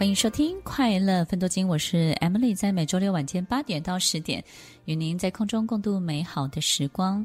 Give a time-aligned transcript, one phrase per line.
[0.00, 4.42] 欢迎收听《快乐分多金》，我是 Emily，在每周六晚间八点到十点，
[4.86, 7.22] 与您在空中共度美好的时光。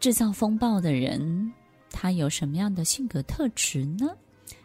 [0.00, 1.52] 制造风暴的人，
[1.90, 4.06] 他有什么样的性格特质呢？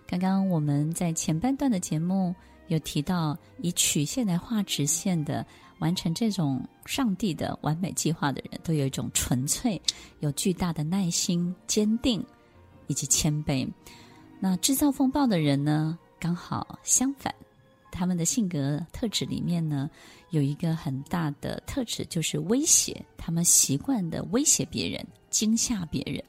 [0.07, 2.33] 刚刚我们在前半段的节目
[2.69, 5.45] 有提到，以曲线来画直线的，
[5.79, 9.81] 完成这种上帝的完美计划的人，都有一种纯粹、
[10.21, 12.25] 有巨大的耐心、坚定
[12.87, 13.69] 以及谦卑。
[14.39, 15.99] 那制造风暴的人呢？
[16.23, 17.35] 刚好相反，
[17.91, 19.89] 他们的性格特质里面呢，
[20.29, 23.05] 有一个很大的特质，就是威胁。
[23.17, 26.23] 他们习惯的威胁别人，惊吓别人，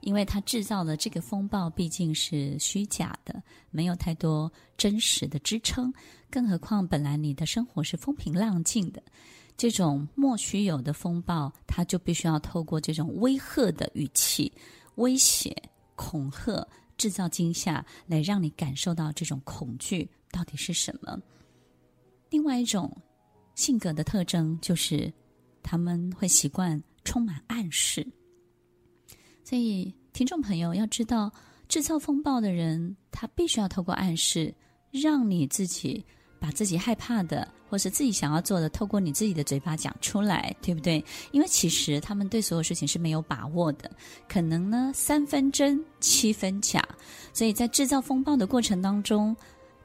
[0.00, 5.92] 因为他制造的这个风暴毕竟是虚假的，没有太多真实的支撑。
[6.30, 9.02] 更何况，本来你的生活是风平浪静的，
[9.54, 14.50] 这种莫须有的风暴，他就必须要透过这种威吓的语气、
[14.94, 15.54] 威胁、
[15.94, 16.66] 恐吓。
[16.96, 21.20] 制造惊吓，来让你感受到这种恐惧到底是什么。
[22.30, 22.90] 另外一种
[23.54, 25.12] 性格的特征就是，
[25.62, 28.06] 他们会习惯充满暗示。
[29.44, 31.32] 所以，听众朋友要知道，
[31.68, 34.54] 制造风暴的人，他必须要透过暗示，
[34.90, 36.04] 让你自己。
[36.38, 41.04] 把自己害怕的，或是自己想要做的，透过你自己的嘴巴讲出来，对不对？
[41.32, 43.90] 因为其实他们对所有事情是没有把握的，
[44.28, 46.86] 可能呢三分真七分假，
[47.32, 49.36] 所以在制造风暴的过程当中。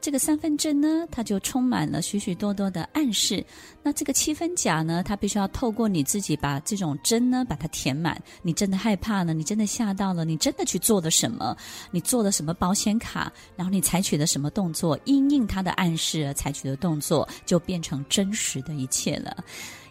[0.02, 3.42] 这个三分真呢，它就充满了许许多多的暗示。
[3.84, 8.20] 那这个七分假呢，它必须要透过你自己把这种真呢，把它填满。
[8.42, 11.56] 你真的害怕了，你真的吓到了，你真的去做了什么？
[11.92, 13.32] 你做了什么保险卡？
[13.54, 14.98] 然后你采取了什么动作？
[15.04, 19.44] 因应它的暗示而采取的动作，就变成真实的一切了。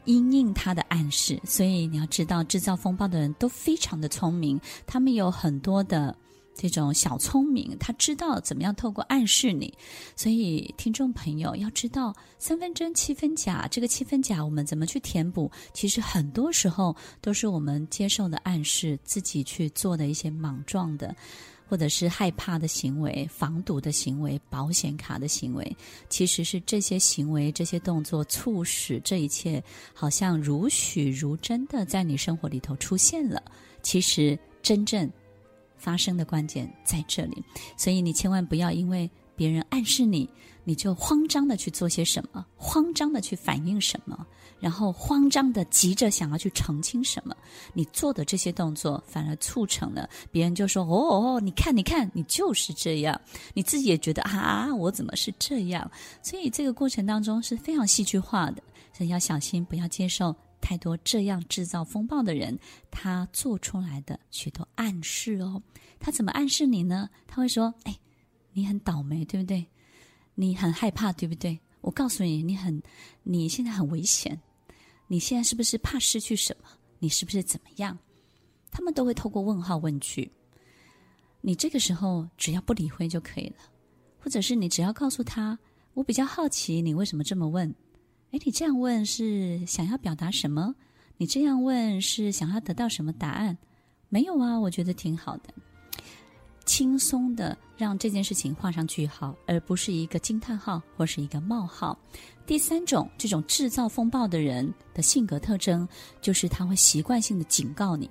[0.04, 6.14] 因应它的暗示，所以你要知道，制造风暴的人都非常的聪明，他们有很多的。
[6.54, 9.74] 这种小聪明，他知道怎么样透过暗示你，
[10.16, 15.50] 所以听众朋友要知道三分真七分假，这个七分假我们怎么去填补？
[15.74, 21.16] 其实很多时候都是我们接受的暗示，自己去做的一些莽撞的，
[21.68, 25.76] 或者是害怕的行为、防堵的行为、保险卡的行为，
[26.10, 29.64] 其实是这些行为、这些动作促使这一切
[29.94, 33.42] 好像如许如真的在你生活里头出现了。
[33.82, 35.10] 其实真正。
[35.82, 37.44] 发生的关键在这里，
[37.76, 40.30] 所以你千万不要因为别人暗示你，
[40.64, 44.26] 你就慌张的去做些什么，慌张的去反应什么，
[44.60, 47.36] 然后慌张的急着想要去澄清什么。
[47.74, 53.20] 你做的这些动作，反而促成了别人就说：“哦哦，你看，你看，你就是这样。”
[53.56, 55.90] 你自己也觉得啊，我怎么是这样？
[56.22, 58.62] 所以这个过程当中是非常戏剧化的，
[58.94, 60.36] 所以要小心，不要接受。
[60.62, 62.58] 太多这样制造风暴的人，
[62.90, 65.62] 他做出来的许多暗示哦。
[66.00, 67.10] 他怎么暗示你呢？
[67.28, 68.00] 他会说：“哎，
[68.54, 69.66] 你很倒霉，对不对？
[70.36, 71.60] 你很害怕，对不对？
[71.82, 72.82] 我告诉你，你很，
[73.24, 74.40] 你现在很危险。
[75.08, 76.70] 你现在是不是怕失去什么？
[77.00, 77.98] 你是不是怎么样？”
[78.72, 80.32] 他们都会透过问号问句。
[81.42, 83.56] 你这个时候只要不理会就可以了，
[84.20, 85.58] 或者是你只要告诉他
[85.94, 87.74] ：“我比较好奇，你为什么这么问？”
[88.32, 90.74] 哎，你这样问是想要表达什么？
[91.18, 93.58] 你这样问是想要得到什么答案？
[94.08, 95.54] 没有啊，我觉得挺好的，
[96.66, 101.98] 轻松的让这件事情画上句号，而不是一个惊叹号或是一个冒号。
[102.46, 105.86] 第三种，这种制造风暴的人的性格特征，
[106.22, 108.10] 就是他会习惯性的警告你，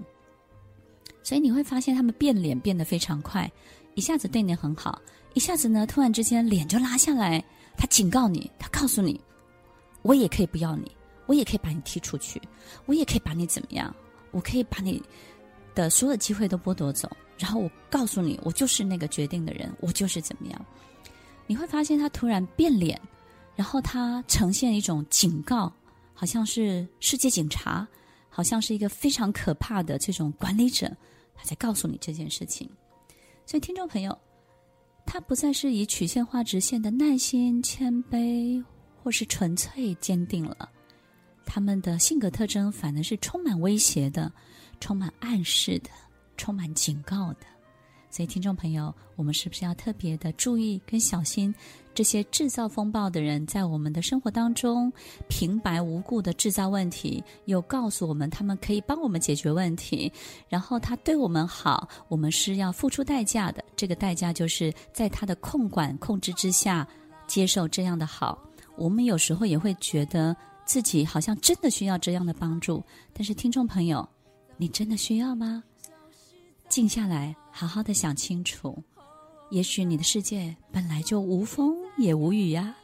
[1.22, 3.50] 所以你会发现他们变脸变得非常快，
[3.94, 5.00] 一下子对你很好，
[5.32, 7.42] 一下子呢，突然之间脸就拉下来，
[7.76, 9.18] 他警告你，他告诉你。
[10.02, 10.90] 我也可以不要你，
[11.26, 12.40] 我也可以把你踢出去，
[12.86, 13.94] 我也可以把你怎么样？
[14.30, 15.02] 我可以把你
[15.74, 20.66] 的所有机会都剥夺走，然后我告诉你，我就是那个决定的人，我就是怎么样？
[21.46, 23.00] 你会发现他突然变脸，
[23.56, 25.72] 然后他呈现一种警告，
[26.14, 27.86] 好像是世界警察，
[28.28, 30.88] 好像是一个非常可怕的这种管理者，
[31.34, 32.70] 他在告诉你这件事情。
[33.44, 34.16] 所以，听众朋友，
[35.04, 38.62] 他不再是以曲线画直线的耐心、谦卑。
[39.02, 40.68] 或是纯粹坚定了，
[41.44, 44.32] 他们的性格特征反而是充满威胁的、
[44.80, 45.90] 充满暗示的、
[46.36, 47.46] 充满警告的。
[48.12, 51.54] 所以，听众朋友，我们是不是要特别的注意跟小心
[51.94, 54.92] 这些制造风暴的人，在我们的生活当中
[55.28, 60.12] 平白无故的制造问题，又告诉我们他们可以帮我们解决问题，
[60.48, 63.64] 然后他对我们好，我们是要付出代价的。
[63.76, 66.84] 这个代价就是在他的控管、控制之下
[67.28, 68.36] 接受这样的好。
[68.80, 70.34] 我们有时候也会觉得
[70.64, 72.82] 自己好像真的需要这样的帮助，
[73.12, 74.08] 但是听众朋友，
[74.56, 75.62] 你真的需要吗？
[76.70, 78.82] 静下来，好好的想清楚，
[79.50, 82.74] 也许你的世界本来就无风也无雨呀。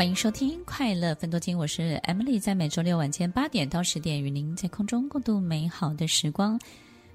[0.00, 6.58] 欢迎收听《快乐分多金》，我是 Emily，在每周六晚间八点到十点，与您在空中共度美好的时光。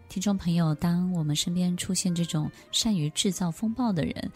[0.07, 4.31] 听众朋友，当我们身边出现这种善于制造风暴的人，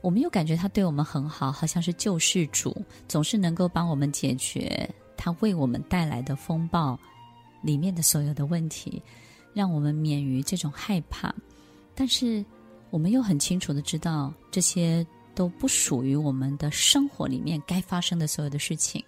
[0.00, 2.74] 我们又感觉他对我们很好，好像是救世主，
[3.08, 6.98] 总是能够帮我们解决他为我们带来的风暴
[7.60, 9.02] 里面的所有的问题，
[9.52, 11.30] 让我们免于这种害怕。
[11.94, 12.42] 但是，
[12.88, 15.06] 我们又很清楚的知道这些。
[15.34, 19.04] 都不属于我们的生活里面该发生的所有的事情，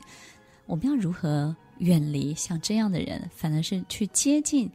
[0.66, 4.70] 我们要如何远离像这样的人，反而是去接近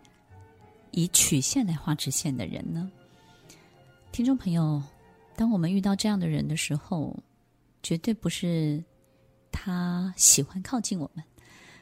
[0.92, 2.90] 以曲线来画直线的人呢？
[4.12, 4.82] 听众朋友，
[5.36, 7.16] 当我们遇到这样的人的时候，
[7.82, 8.84] 绝对不是
[9.52, 11.24] 他喜欢靠近我们，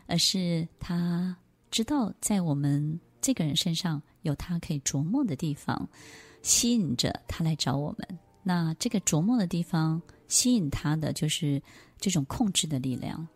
[0.06, 1.36] 而是他
[1.72, 5.90] 知道在我们这个人身上有他可以琢磨的地方，
[6.42, 8.20] 吸引着他来找我们。
[8.48, 11.62] 那这个琢磨的地方，吸引他的就是
[12.00, 13.28] 这种控制的力量。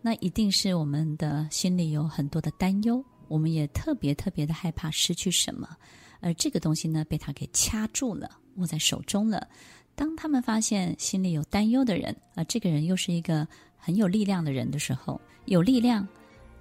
[0.00, 5.76] 那一定是我们的心里有很多的担忧，我们也特别特别的害怕失去什么，
[6.20, 9.46] 而这个东西呢，被他给掐住了，握在手中了。
[9.94, 16.08] 当他们发现心里有担忧的人，而这个人又是一个很有力量的人的时候，有力量，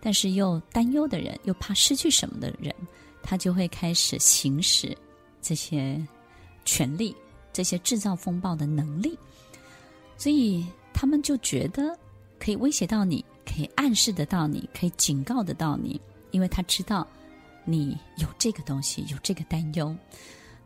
[0.01, 2.75] 但是又担忧的人，又怕失去什么的人，
[3.23, 4.93] 他就会开始行使
[5.41, 6.05] 这些
[6.65, 7.15] 权力。
[7.55, 9.17] 这些制造风暴的能力，
[10.17, 11.97] 所以他们就觉得
[12.37, 17.07] 可以威胁到你，可以暗示得到你，可以警告得到你，因为他知道
[17.63, 19.95] 你有这个东西，有这个担忧。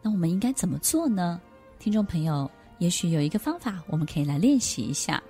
[0.01, 1.39] 那我们应该怎么做呢？
[1.77, 2.49] 听众朋友，
[2.79, 5.21] 也许有一个方法，我们可以来练习一下。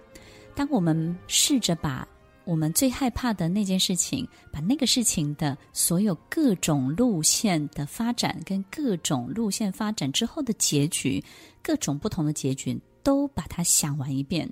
[0.56, 2.08] 当我们试着把
[2.50, 11.24] 我们最害怕的那件事情，把那个事情的所有各种路线的发展，跟各种路线发展之后的结局，
[11.62, 14.52] 各种不同的结局，都把它想完一遍。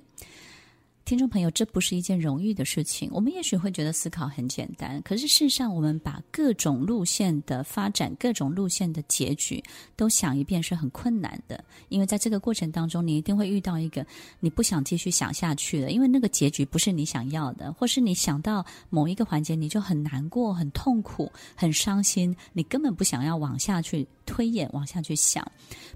[1.08, 3.08] 听众朋友，这不是一件容易的事情。
[3.14, 9.64] 我们也许会觉得思考很简单，可是事实上，我们把各种路线的发展、各种路线的结局
[9.96, 11.64] 都想一遍是很困难的。
[11.88, 14.06] 因为在这个过程当中，你一定会遇到一个
[14.38, 25.42] 你不想继续想下去的，因为那个结局不是你想要的，或是你想到某一个环节你就很难过、很痛苦、很伤心，你根本不想要往下去推演、往下去想。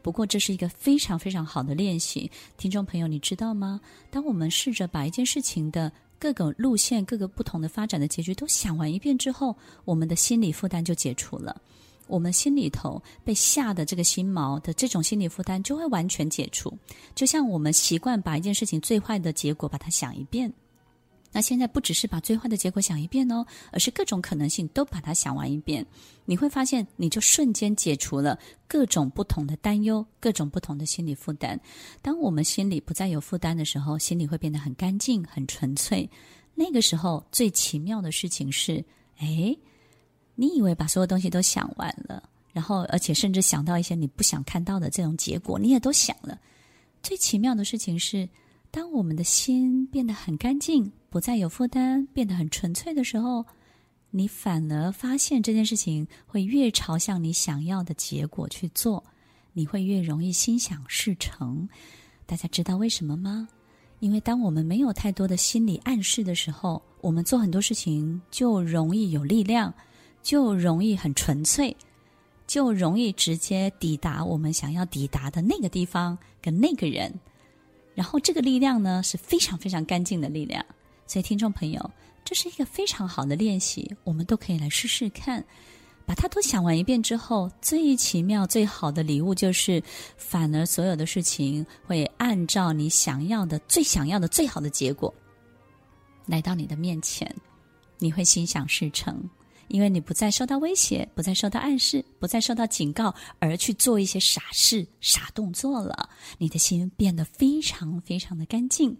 [0.01, 2.31] 不过，这是一个非常非常好的练习。
[2.57, 3.79] 听众朋友，你知道吗？
[4.11, 11.61] 当我们试着把把一件事情的各个路线、各个不同的发展的结局都想完一遍之后，我们的心理负担就解除了。
[12.07, 16.73] 我们心里头被吓的这个心毛的这种心理负担就会完全解除。
[17.17, 20.53] 就像我们习惯把一件事情最坏的结果把它想一遍。
[21.33, 25.85] 那现在不只是把最坏的结果想一遍哦，而是各种可能性都把它想完一遍。
[26.27, 28.39] 你会发现，你就瞬间解除了
[28.69, 31.59] 各种不同的担忧，各种不同的心理负担。
[32.01, 36.09] 当我们心里不再有负担的时候，心里会变得很干净、很纯粹。
[36.55, 38.85] 那个时候，最奇妙的事情是：
[39.17, 39.57] 哎，
[40.35, 46.39] 你以为把所有东西都想完了，然后而且甚至想到一些你不想看到的这种结果，你也都想了。
[47.03, 48.29] 最奇妙的事情是，
[48.71, 53.45] 当我们的心变得很干净，不再有负担，变得很纯粹的时候，
[54.11, 59.05] 你反而发现这件事情会越朝向你想要的结果去做，
[59.53, 61.69] 你会越容易心想事成。
[62.25, 63.47] 大家知道为什么吗？
[64.01, 69.73] 因为当我们没有太多的心理暗示的时候，我们做很多事情就容易有力量，
[70.23, 71.77] 就容易很纯粹，
[72.47, 77.13] 就容易直接抵达我们想要抵达的那个地方跟那个人。
[77.95, 80.65] 然后这个力量呢，是非常非常干净的力量，
[81.13, 81.91] 所以听众朋友，
[82.25, 85.45] 这是一个非常好的练习，我们都可以来试试看。
[86.07, 89.83] 把它都想完一遍之后，最奇妙、最好的礼物就是，
[90.17, 95.13] 反而所有的事情会按照你想要的、最想要的、最好的结果
[96.25, 97.31] 来到你的面前，
[97.99, 99.23] 你会心想事成。
[99.69, 108.95] 因为你不再受到威胁，不再受到暗示，不再受到警告，而去做一些傻事、傻动作了，你的心变得非常非常的干净。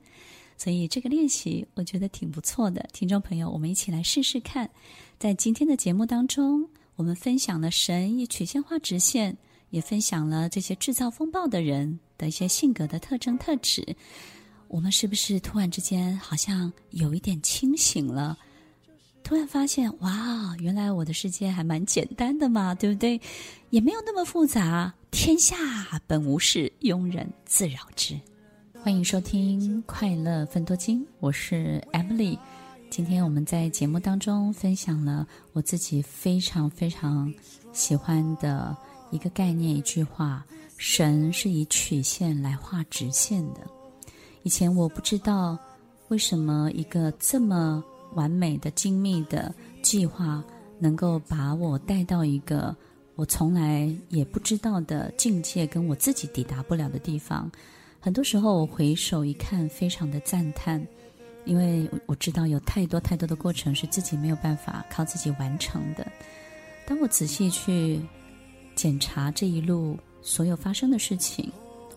[0.63, 4.71] 所以这个练习我觉得挺不错的，听众朋友，我们一起来试试看。
[5.19, 6.65] 在今天的节目当中，
[6.95, 9.37] 我们分享了神以曲线画直线，
[9.71, 13.85] 也分享了这些制造风暴的人的一些性格的特征特质。
[14.69, 18.39] 我们是不是突然之间好像有一点清醒了？
[19.25, 23.21] 突然发现，哇，原来我的世界还蛮简单的嘛，对不对？
[23.71, 24.95] 也没有那么复杂。
[25.11, 28.17] 天下本无事，庸人自扰之。
[28.85, 32.37] 欢迎收听《快乐分多金》，我是 Emily。
[32.91, 37.33] 今天我们在节目当中分享了我自己非常非常
[37.73, 38.77] 喜欢的
[39.13, 40.45] 一个概念，一句话：
[40.79, 43.61] 神是以曲线来画直线的。
[44.43, 45.57] 以前我不知道
[46.09, 47.85] 为什么一个这么
[48.15, 50.43] 完美的、精密的计划
[50.81, 52.75] 能够把我带到一个
[53.15, 57.49] 我从来也不知道的境界，跟我自己抵达不了的地方。
[58.05, 60.85] 很多时候我回首一看，非常的赞叹。
[61.45, 66.05] 因为我知道有太多太多的过程是自己没有办法靠自己完成的。
[66.85, 68.01] 当我仔细去
[68.75, 71.49] 检查这一路所有发生的事情，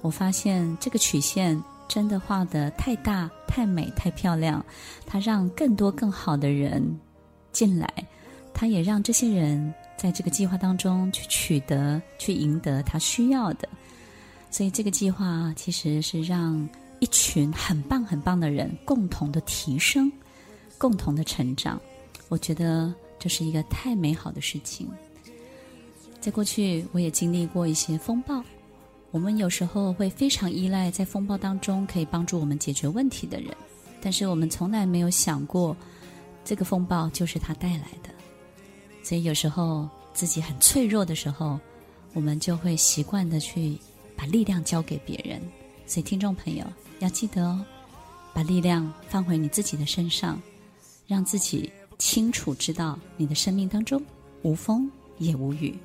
[0.02, 4.64] 我发现这个曲线真的画得太大、太美、太漂亮。
[5.08, 7.00] 它让更多更好的人
[7.52, 7.92] 进来，
[8.54, 13.68] 它也让这些人在这个计划当中去取得、去赢得他需要的。
[14.56, 16.70] 所以这个计划其实是让。
[17.02, 20.10] 一群很棒很棒的人共同的提升，
[20.78, 21.80] 共同的成长，
[22.30, 24.90] 我觉得这是一个太美好的事情。
[26.22, 28.42] 在过去，我也经历过一些风暴，
[29.12, 33.54] 我们有时候会非常依赖在风暴当中可以帮助我们解决问题的人，
[34.02, 35.76] 但是我们从来没有想过，
[36.46, 38.10] 这个风暴就是他带来的。
[39.04, 41.60] 所以有时候自己很脆弱的时候，
[42.14, 43.78] 我们就会习惯的去
[44.16, 45.42] 把力量交给别人。
[45.86, 46.66] 所以听众朋友。
[47.00, 47.60] 要记得哦，
[48.34, 50.42] 把力量放回你自己的身上，
[51.08, 51.70] 让自己
[52.00, 54.02] 清楚知道你的生命当中
[54.44, 55.78] 无风也无雨。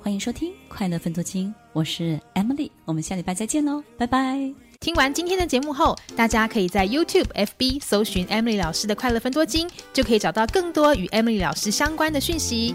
[0.00, 4.52] 欢迎收听《快乐分多金》，我是 Emily，我们下礼拜再见喽，拜拜。
[4.80, 12.74] 听完今天的节目后，大家可以在 YouTube、FB 搜寻 Emily 老师的《快乐分多金》，就可以找到更多与 Emily 老师相关的讯息。